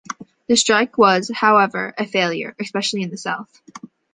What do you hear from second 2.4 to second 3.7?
especially in the South.